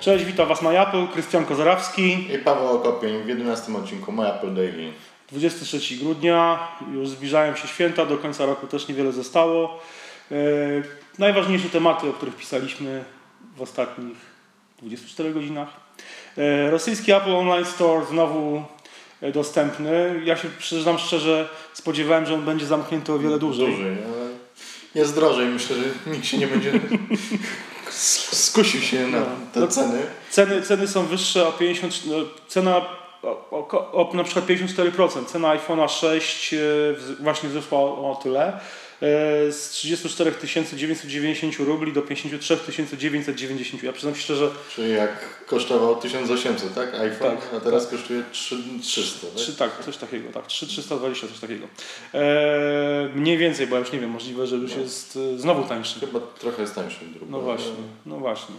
[0.00, 2.34] Cześć, witam Was na Apple, Krystian Kozarawski.
[2.34, 4.92] I Paweł Okopień w 11 odcinku My Apple Daily.
[5.32, 9.80] 23 grudnia, już zbliżają się święta, do końca roku też niewiele zostało.
[10.30, 10.36] E,
[11.18, 13.04] najważniejsze tematy, o których pisaliśmy
[13.56, 14.16] w ostatnich
[14.82, 15.68] 24 godzinach.
[16.38, 18.62] E, rosyjski Apple Online Store znowu
[19.20, 20.20] e, dostępny.
[20.24, 23.66] Ja się przyznam szczerze, spodziewałem, że on będzie zamknięty o wiele dłużej.
[23.66, 24.30] Dłużej, ale
[24.94, 25.46] jest drożej.
[25.46, 26.72] Myślę, że nikt się nie będzie
[27.92, 29.26] skusił się na No.
[29.54, 29.98] te No, ceny.
[30.30, 32.16] Ceny, ceny są wyższe o 50, no,
[32.48, 32.86] cena
[33.22, 35.24] o, o, o na przykład 54%.
[35.24, 36.58] Cena iPhone'a 6 e,
[37.20, 38.60] właśnie wzrosła o, o tyle.
[39.02, 40.32] E, Z 34
[40.76, 42.58] 990 rubli do 53
[42.96, 43.82] 990.
[43.82, 46.94] Ja przyznam się szczerze, Czyli jak kosztował 1800, tak?
[46.94, 49.36] iPhone, Tak, a teraz kosztuje 3300, tak?
[49.36, 51.66] Trzy, tak, coś takiego, tak, 320, coś takiego.
[52.14, 54.82] E, mniej więcej, bo ja już nie wiem, możliwe, że już No.
[54.82, 56.00] jest e, znowu tańszy.
[56.00, 57.30] Chyba trochę jest tańszy druk.
[57.30, 57.72] No właśnie,
[58.06, 58.54] no właśnie.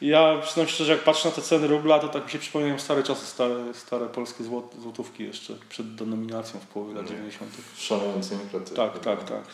[0.00, 3.02] Ja przyznam szczerze, jak patrzę na te ceny rubla, to tak mi się przypominają stare
[3.02, 7.08] czasy, stare, stare polskie złot, złotówki jeszcze przed denominacją w połowie lat No.
[7.10, 7.50] 90.
[7.78, 8.76] Szalejący inflacja.
[8.76, 9.44] Tak, tak, tak.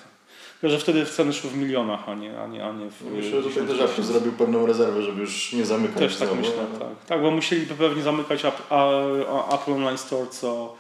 [0.61, 3.11] Tylko, że wtedy ceny szły w milionach, a nie, a nie, a nie w No
[3.11, 4.03] Myślę, że tutaj też tysięcy.
[4.12, 6.89] zrobił pewną rezerwę, żeby już nie zamykać Też tak znowu, myślę, ale- tak.
[7.06, 8.45] Tak, bo musieliby pewnie zamykać
[9.55, 10.77] Apple Online Store co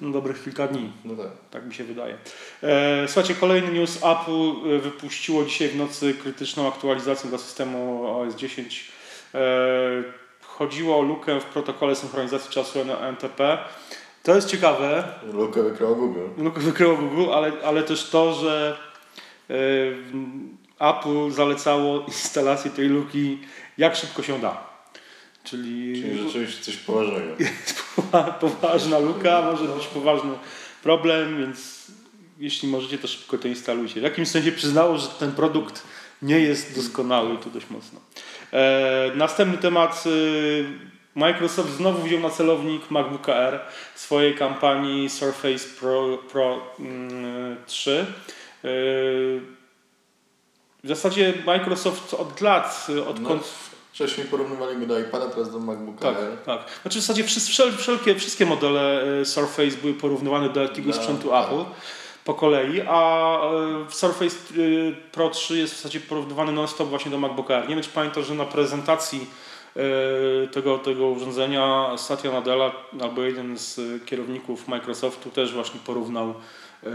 [0.00, 0.92] no, dobrych kilka dni.
[1.04, 1.26] No tak.
[1.50, 2.16] Tak mi się wydaje.
[2.62, 3.96] E, słuchajcie, kolejny news.
[3.96, 8.84] Apple e, wypuściło dzisiaj w nocy krytyczną aktualizację dla systemu OS 10.
[9.34, 9.38] E,
[10.42, 13.58] chodziło o lukę w protokole synchronizacji czasu N- NTP.
[14.22, 15.08] To jest ciekawe.
[15.32, 16.20] Lukę wykryło Google.
[16.38, 18.76] Lukę wykryło Google, ale, ale też to, że
[20.80, 23.38] Apple zalecało instalację tej luki
[23.78, 24.66] jak szybko się da.
[25.44, 27.34] Czyli, Czyli rzeczywiście coś poważnego.
[27.38, 30.30] jest powa- poważna luka, może być poważny
[30.82, 31.86] problem, więc
[32.38, 34.00] jeśli możecie, to szybko to instalujcie.
[34.00, 35.82] W jakimś sensie przyznało, że ten produkt
[36.22, 38.00] nie jest doskonały tu dość mocno.
[38.52, 40.04] E, następny temat.
[40.06, 43.60] E, Microsoft znowu wziął na celownik MacBooka Air
[43.94, 48.06] w swojej kampanii Surface Pro, Pro mm, 3.
[48.66, 48.70] E,
[50.84, 53.42] w zasadzie Microsoft od lat, odkąd
[53.92, 56.38] Wcześniej porównywali go do iPada, teraz do MacBooka tak, Air.
[56.46, 56.60] tak.
[56.82, 61.28] Znaczy w zasadzie wszel, wszelkie, wszystkie modele e, Surface były porównywane do jakiegoś No, sprzętu
[61.28, 61.44] tak.
[61.46, 61.64] Apple
[62.24, 63.40] po kolei, a
[63.88, 64.36] w Surface
[65.12, 67.68] Pro 3 jest w zasadzie porównywany non-stop właśnie do MacBooka Air.
[67.68, 69.26] Nie wiem, czy pamiętasz, że na prezentacji
[70.52, 76.34] tego, tego urządzenia Satya Nadella albo jeden z kierowników Microsoftu też właśnie porównał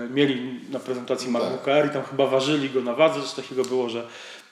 [0.10, 1.42] mieli na prezentacji Tak.
[1.42, 4.08] MacBooka Air i tam chyba ważyli go na wadze, coś takiego było, że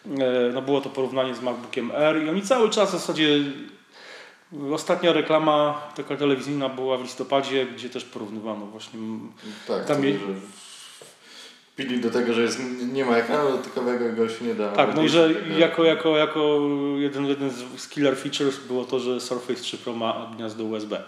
[0.05, 3.39] e, no było to porównanie z MacBookiem Air i oni cały czas w zasadzie
[4.73, 8.99] Ostatnia reklama taka telewizyjna była w listopadzie, gdzie też porównywano właśnie.
[9.67, 10.25] Tak, Tam je- że
[11.75, 12.59] pili do tego, że jest,
[12.93, 14.71] nie ma ekranu dotykowego, go się nie da.
[14.71, 16.59] Tak, no i że jako, jako, jako
[16.97, 21.03] jeden, jeden z z killer features było to, że Surface 3 Pro ma gniazdo USB.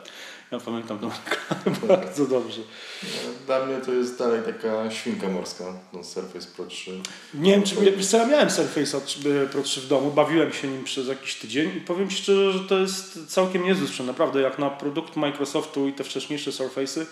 [0.51, 2.61] Ja pamiętam tą reklamę bardzo dobrze.
[3.45, 6.91] Dla mnie to jest dalej taka świnka morska, ten Surface Pro 3.
[7.33, 9.01] Nie wiem, czy wiesz co, ja miałem Surface
[9.51, 12.59] Pro 3 w domu, bawiłem się nim przez jakiś tydzień i powiem Ci szczerze, że
[12.59, 14.07] to jest całkiem niezły sprzęt.
[14.07, 17.05] Naprawdę, jak na produkt Microsoftu i te wcześniejsze Surface'y,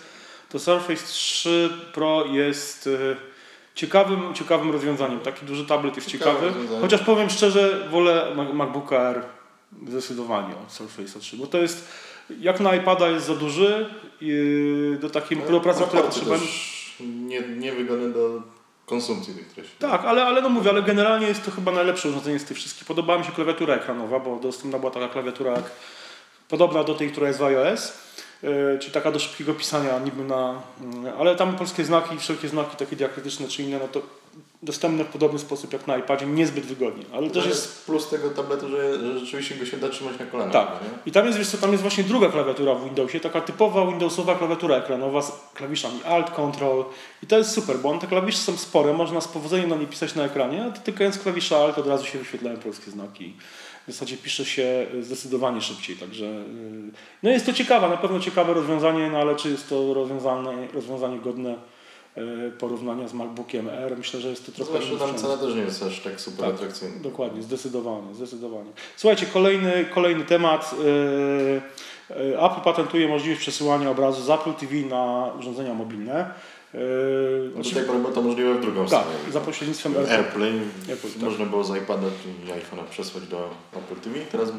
[0.48, 3.16] to Surface 3 Pro jest e,
[3.74, 5.20] ciekawym, ciekawym rozwiązaniem.
[5.20, 6.52] Taki duży tablet jest ciekawy.
[6.80, 9.22] Chociaż powiem szczerze, wolę Ma- MacBooka Air
[9.88, 11.88] zdecydowanie od Surface'a 3, bo to jest
[12.40, 13.86] jak na iPada jest za duży
[14.20, 16.38] i do takiej do pracy, która potrzeba.
[16.38, 18.42] też nie, niewygodne do
[18.86, 19.72] konsumpcji tych treści.
[19.78, 22.84] Tak, ale, ale no mówię, ale generalnie jest to chyba najlepsze urządzenie z tych wszystkich.
[22.84, 25.70] Podobała mi się klawiatura ekranowa, bo dostępna była taka klawiatura jak,
[26.48, 27.92] podobna do tej, która jest w iOS,
[28.42, 30.62] yy, czyli taka do szybkiego pisania niby na...
[31.04, 34.02] Yy, ale tam polskie znaki, wszelkie znaki takie diakrytyczne czy inne, no to
[34.62, 37.04] dostępne w podobny sposób jak na iPadzie, niezbyt wygodnie.
[37.12, 37.66] Ale To też jest...
[37.66, 40.52] jest plus tego tabletu, że, rzeczywiście go się da trzymać na kolanach.
[40.52, 40.68] Tak.
[40.68, 40.88] Nie?
[41.06, 44.34] I tam jest, wiesz co, tam jest właśnie druga klawiatura w Windowsie, taka typowa Windowsowa
[44.34, 46.84] klawiatura ekranowa z klawiszami Alt, Control
[47.22, 49.86] i to jest super, bo on, te klawisze są spore, można z powodzeniem na nie
[49.86, 53.34] pisać na ekranie, a dotykając klawisza Alt od razu się wyświetlają polskie znaki.
[53.88, 56.92] W zasadzie pisze się zdecydowanie szybciej, także yy,
[57.22, 61.18] no jest to ciekawe, na pewno ciekawe rozwiązanie, no ale czy jest to rozwiązanie, rozwiązanie
[61.18, 61.56] godne
[62.58, 63.98] porównania z MacBookiem Air?
[63.98, 66.54] Myślę, że jest to trochę Zwłaszcza tam cena też nie jest aż tak super Tak.
[66.54, 66.94] atrakcyjna.
[67.02, 68.70] Dokładnie, zdecydowanie, zdecydowanie.
[68.96, 70.74] Słuchajcie, kolejny, kolejny temat.
[70.78, 71.60] Yy,
[72.16, 76.30] yy, Apple patentuje możliwość przesyłania obrazu z Apple TV na urządzenia mobilne.
[76.74, 79.32] Yy, tej pory było to możliwe w drugą tak, stronę.
[79.32, 80.52] za pośrednictwem AirPlay.
[80.88, 81.22] AirPlay tak.
[81.22, 84.16] można było z iPada i iPhone'a przesłać do Apple TV.
[84.30, 84.52] Teraz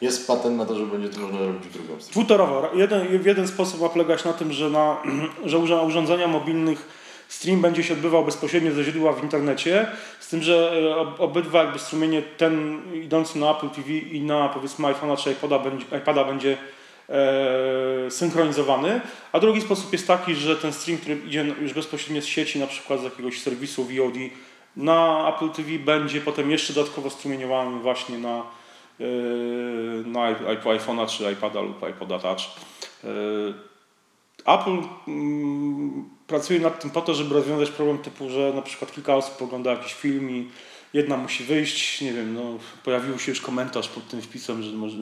[0.00, 2.12] jest patent na to, że będzie to można robić w drugą stronę.
[2.12, 2.70] Dwutorowo.
[2.74, 4.96] Jeden, w jeden sposób ma polegać na tym, że, na,
[5.44, 9.86] że urządzenia mobilnych stream będzie się odbywał bezpośrednio ze źródła w internecie,
[10.20, 10.72] z tym, że
[11.18, 15.58] e, obydwa jakby strumienie, ten idący na Apple TV i na powiedzmy iPhone'a czy iPoda
[15.58, 16.56] będzie, iPada będzie
[17.08, 19.00] e, synchronizowany,
[19.32, 22.66] a drugi sposób jest taki, że ten stream, który idzie już bezpośrednio z sieci, na
[22.66, 24.16] przykład z jakiegoś serwisu VOD
[24.76, 28.42] na Apple TV będzie potem jeszcze dodatkowo strumieniowany właśnie na,
[29.00, 29.04] e,
[30.08, 30.34] na
[30.78, 32.40] iPhone'a czy iPada lub iPoda Touch.
[33.04, 33.08] E,
[34.46, 39.16] Apple mm, pracuje nad tym po to, żeby rozwiązać problem typu, że na przykład kilka
[39.16, 40.48] osób ogląda jakiś film i
[40.92, 44.96] jedna musi wyjść, nie wiem, no, pojawił się już komentarz pod tym wpisem, że może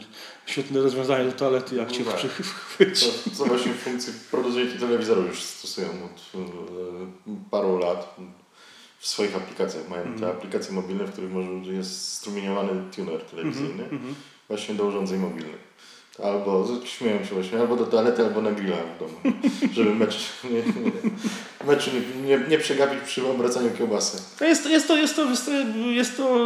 [0.47, 2.17] świetne rozwiązanie do toalety, jak cię tak.
[2.17, 3.07] przychwyci.
[3.25, 8.17] To, co właśnie funkcje producenci telewizorów już stosują od e, paru lat
[9.05, 9.89] w swoich aplikacjach.
[9.89, 10.33] Mają te Mhm.
[10.33, 11.31] aplikacje mobilne, w których
[11.67, 14.15] jest strumieniowany tuner telewizyjny Mhm.
[14.49, 15.75] właśnie do urządzeń mobilnych.
[16.23, 19.15] Albo, śmieją się właśnie, albo do toalety, albo na grilla w domu,
[19.75, 20.51] żeby mecz nie,
[20.83, 20.93] nie,
[21.67, 24.23] meczu nie, nie, nie przegapić przy obracaniu kiełbasy.
[24.41, 25.51] Jest, jest, to, jest, to, jest, to,
[25.91, 26.37] jest to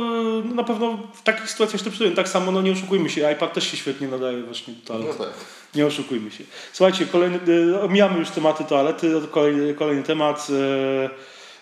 [0.44, 2.16] no na pewno w takich sytuacjach to przydaje.
[2.16, 5.14] Tak samo, no nie oszukujmy się, iPad też się świetnie nadaje właśnie do toalety.
[5.18, 5.34] No tak.
[5.74, 6.44] Nie oszukujmy się.
[6.72, 10.46] Słuchajcie, kolejny, y, omijamy już tematy toalety, kolejny, kolejny temat.
[10.50, 11.10] y,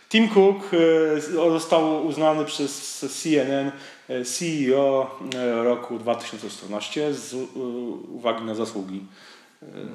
[0.09, 3.73] Tim Cook y, został uznany przez CNN
[4.11, 7.35] y, CEO y, roku 2014 z
[8.09, 9.03] uwagi na zasługi.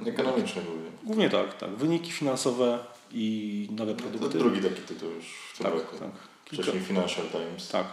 [0.08, 0.90] Ekonomiczne głównie.
[1.04, 1.70] Głównie tak, tak.
[1.70, 2.80] Wyniki finansowe
[3.12, 4.38] i nowe To produkty.
[4.38, 5.98] drugi taki tytuł już w tym tak, roku.
[5.98, 6.10] tak.
[6.46, 7.70] Wcześniej Financial Times.
[7.70, 7.86] Tak,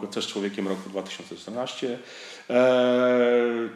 [0.00, 1.98] go też człowiekiem roku 2014.
[2.48, 3.68] Eee,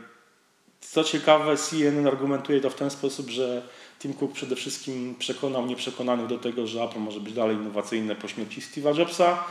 [0.81, 3.63] co ciekawe, CNN argumentuje to w ten sposób, że
[3.99, 8.29] Tim Cook przede wszystkim przekonał nieprzekonanych do tego, że Apple może być dalej innowacyjne po
[8.29, 9.45] śmierci Steve'a Jobsa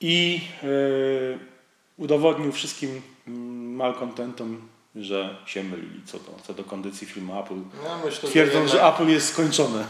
[0.00, 0.66] i e,
[1.96, 4.60] udowodnił wszystkim mm, malkontentom,
[4.96, 7.54] że się mylili co do, co do kondycji firmy Apple.
[7.84, 9.84] Ja myślę, Twierdzą, że, że Apple jest skończone.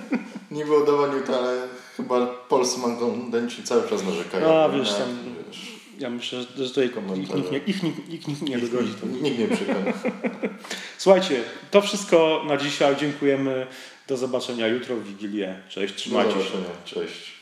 [0.50, 4.54] niby udowodnił to, ale chyba polscy mankondenci cały czas narzekają.
[4.54, 8.58] A, wiesz, tam- wiesz, Ja myślę, że tutaj ich, nikt nie, ich, nikt- ich, nie
[8.58, 8.92] dogodzi.
[9.22, 9.92] nikt, nie przekona.
[10.98, 12.96] Słuchajcie, to wszystko na dzisiaj.
[12.96, 13.66] Dziękujemy.
[14.08, 15.60] Do zobaczenia jutro w Wigilię.
[15.68, 16.58] Cześć, trzymajcie się.
[16.84, 17.40] Cześć.